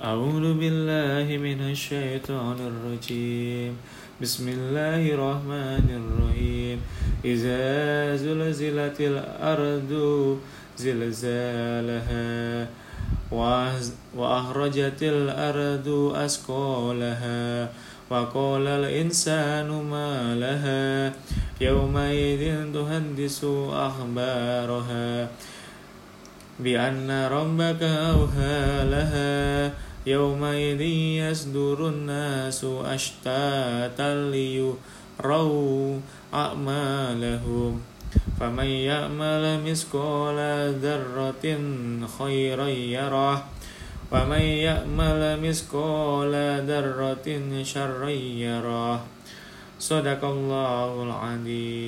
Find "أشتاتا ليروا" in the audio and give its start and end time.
32.64-36.00